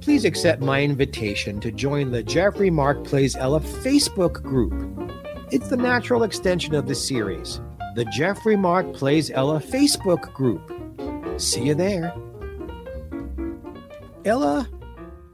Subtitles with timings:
[0.00, 4.72] Please accept my invitation to join the Jeffrey Mark Plays Ella Facebook group.
[5.50, 7.60] It's the natural extension of the series,
[7.94, 10.72] the Jeffrey Mark Plays Ella Facebook group.
[11.40, 12.14] See you there.
[14.24, 14.68] Ella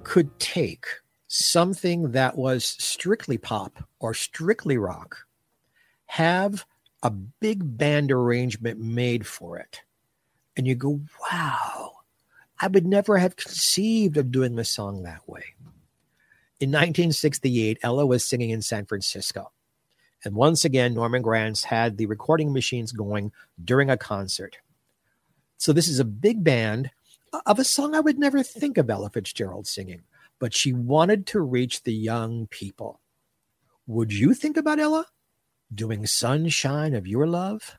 [0.04, 0.86] could take
[1.28, 5.16] something that was strictly pop or strictly rock,
[6.06, 6.66] have
[7.02, 9.80] a big band arrangement made for it,
[10.56, 11.00] and you go,
[11.30, 11.91] wow,
[12.62, 15.42] I would never have conceived of doing the song that way.
[16.60, 19.50] In 1968, Ella was singing in San Francisco.
[20.24, 23.32] And once again, Norman Granz had the recording machines going
[23.62, 24.58] during a concert.
[25.56, 26.92] So this is a big band
[27.32, 30.02] uh, of a song I would never think of Ella Fitzgerald singing,
[30.38, 33.00] but she wanted to reach the young people.
[33.88, 35.06] Would you think about Ella
[35.74, 37.76] doing Sunshine of Your Love?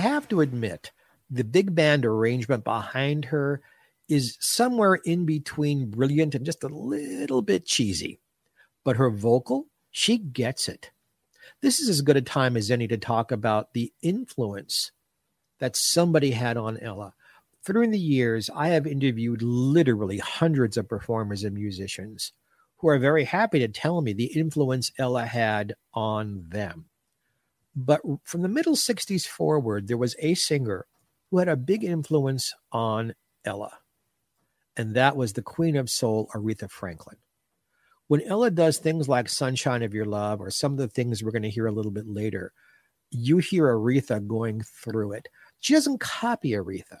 [0.00, 0.90] Have to admit,
[1.30, 3.62] the big band arrangement behind her
[4.08, 8.18] is somewhere in between brilliant and just a little bit cheesy.
[8.84, 10.90] But her vocal, she gets it.
[11.62, 14.90] This is as good a time as any to talk about the influence
[15.60, 17.14] that somebody had on Ella.
[17.64, 22.32] Through the years, I have interviewed literally hundreds of performers and musicians
[22.78, 26.89] who are very happy to tell me the influence Ella had on them.
[27.76, 30.86] But from the middle 60s forward, there was a singer
[31.30, 33.14] who had a big influence on
[33.44, 33.78] Ella,
[34.76, 37.16] and that was the Queen of Soul, Aretha Franklin.
[38.08, 41.30] When Ella does things like Sunshine of Your Love or some of the things we're
[41.30, 42.52] going to hear a little bit later,
[43.12, 45.28] you hear Aretha going through it.
[45.60, 46.98] She doesn't copy Aretha.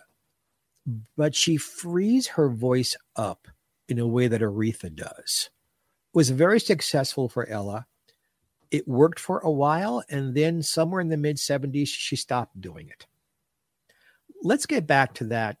[1.16, 3.48] but she frees her voice up
[3.88, 5.50] in a way that Aretha does.
[6.14, 7.86] It was very successful for Ella.
[8.70, 12.88] It worked for a while, and then somewhere in the mid 70s, she stopped doing
[12.88, 13.06] it.
[14.42, 15.58] Let's get back to that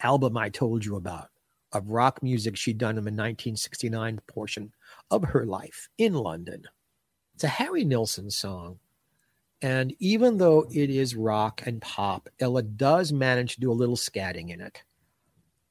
[0.00, 1.28] album I told you about
[1.72, 4.72] of rock music she'd done in the 1969 portion
[5.10, 6.64] of her life in London.
[7.34, 8.78] It's a Harry Nilsson song.
[9.62, 13.96] And even though it is rock and pop, Ella does manage to do a little
[13.96, 14.82] scatting in it.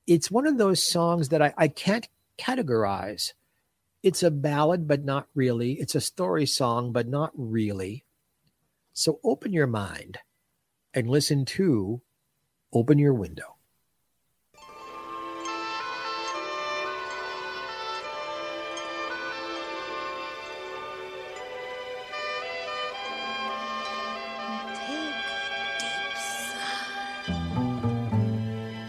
[0.08, 2.08] It's one of those songs that I, I can't
[2.38, 3.34] categorize.
[4.04, 5.74] It's a ballad, but not really.
[5.74, 8.04] It's a story song, but not really.
[8.94, 10.18] So open your mind
[10.92, 12.02] and listen to
[12.74, 13.58] Open Your Window.
[24.74, 26.88] Take a deep sigh.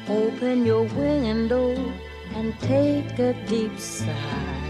[0.08, 1.74] Open your window
[2.34, 4.61] and take a deep sigh.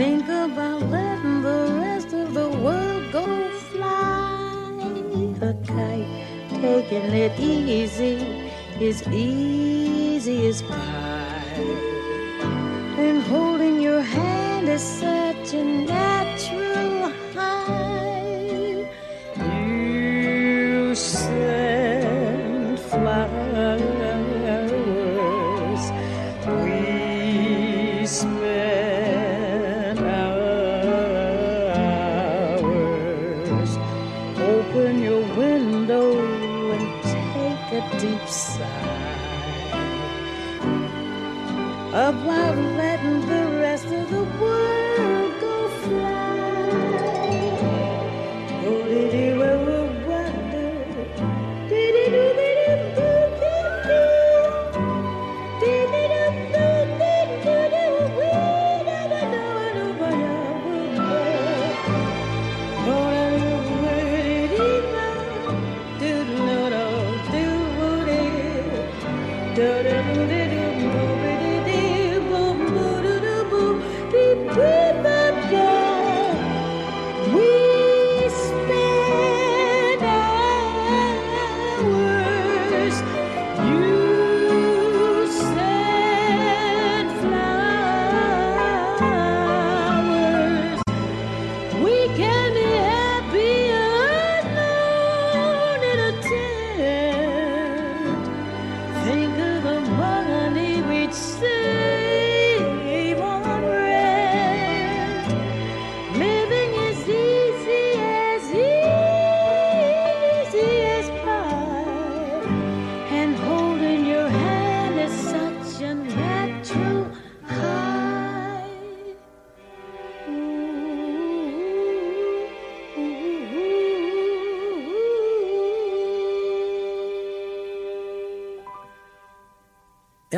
[0.00, 4.80] Think about letting the rest of the world go fly.
[5.42, 6.08] A kite,
[6.48, 8.16] taking it easy
[8.80, 11.52] is easy as pie.
[12.96, 18.86] And holding your hand is such a natural high.
[19.36, 20.94] You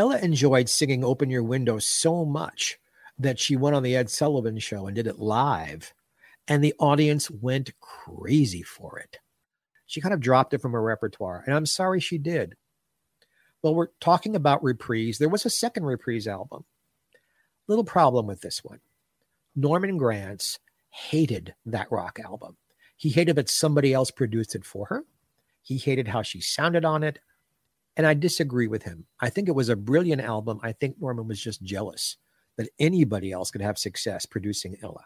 [0.03, 2.77] Ella enjoyed singing Open Your Window so much
[3.21, 5.95] that she went on the Ed Sullivan show and did it live,
[6.49, 9.19] and the audience went crazy for it.
[9.87, 12.57] She kind of dropped it from her repertoire, and I'm sorry she did.
[13.63, 15.19] Well, we're talking about reprise.
[15.19, 16.65] There was a second reprise album.
[17.69, 18.81] Little problem with this one.
[19.55, 20.59] Norman Granz
[20.91, 22.57] hated that rock album.
[22.97, 25.05] He hated that somebody else produced it for her.
[25.63, 27.21] He hated how she sounded on it.
[27.97, 29.07] And I disagree with him.
[29.21, 30.61] I think it was a brilliant album.
[30.63, 32.17] I think Norman was just jealous
[32.57, 35.05] that anybody else could have success producing Ella.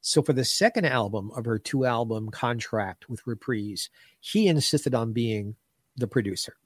[0.00, 3.90] So for the second album of her two album contract with Reprise,
[4.20, 5.56] he insisted on being
[5.96, 6.56] the producer.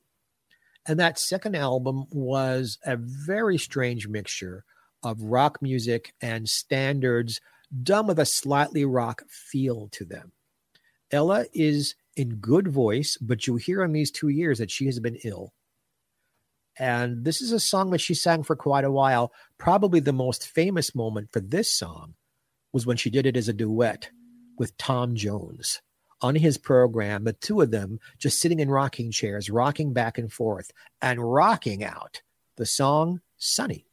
[0.87, 4.65] And that second album was a very strange mixture
[5.03, 7.41] of rock music and standards
[7.83, 10.33] done with a slightly rock feel to them.
[11.11, 15.01] Ella is in good voice, but you hear in these two years that she has
[15.01, 15.53] been ill.
[16.79, 19.33] And this is a song that she sang for quite a while.
[19.59, 22.15] Probably the most famous moment for this song
[22.73, 24.11] was when she did it as a duet
[24.59, 25.83] with Tom Jones
[26.23, 27.25] on his program.
[27.25, 30.71] The two of them just sitting in rocking chairs, rocking back and forth
[31.03, 32.23] and rocking out
[32.57, 33.75] the song Sunny.
[33.75, 33.92] Sunny,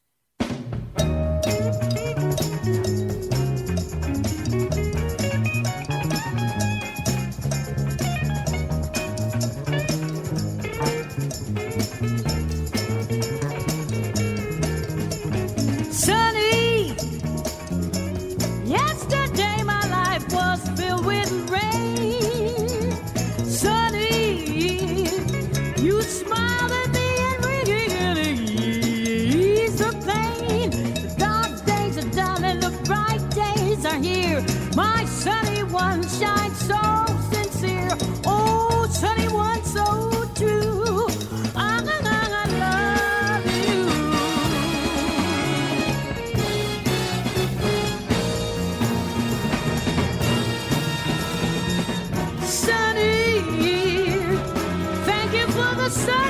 [56.06, 56.29] sun.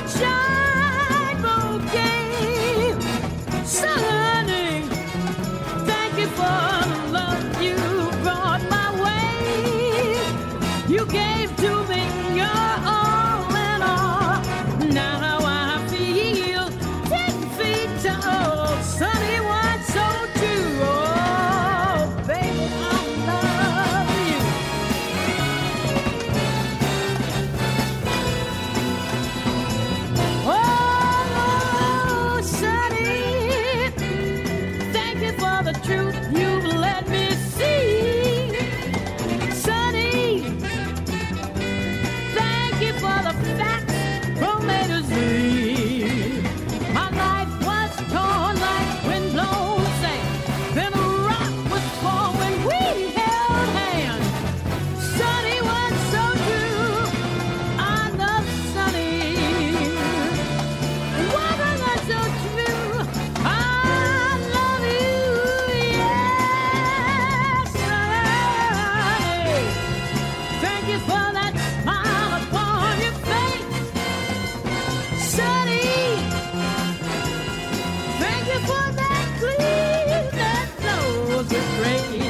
[81.51, 82.30] with grace.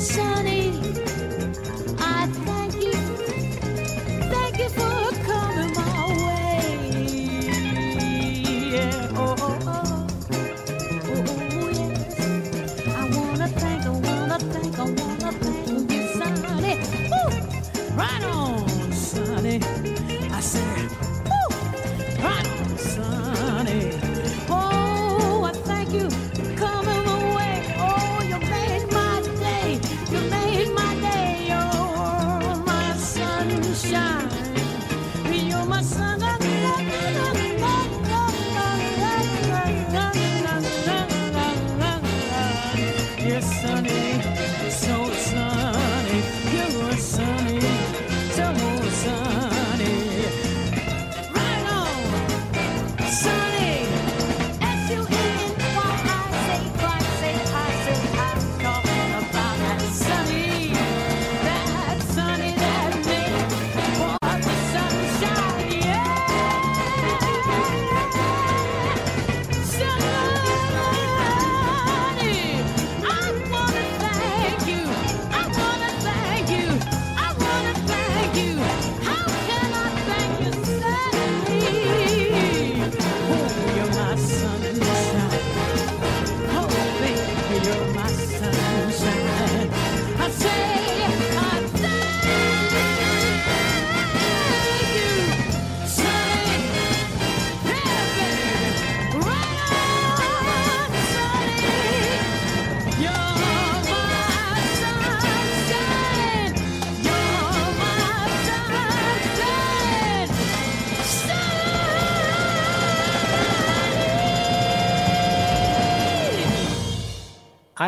[0.00, 0.39] Sunny,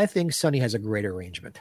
[0.02, 1.60] I think Sunny has a great arrangement.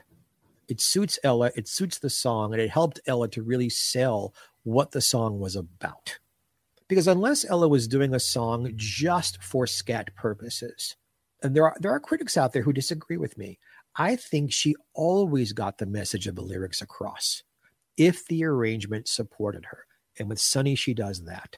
[0.68, 4.34] It suits Ella, it suits the song, and it helped Ella to really sell
[4.64, 6.18] what the song was about.
[6.88, 10.96] Because unless Ella was doing a song just for scat purposes,
[11.44, 13.60] and there are there are critics out there who disagree with me,
[13.96, 17.44] I think she always got the message of the lyrics across
[17.96, 19.86] if the arrangement supported her.
[20.18, 21.58] And with Sunny, she does that.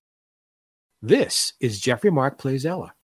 [1.03, 2.93] This is Jeffrey Mark Plays Ella.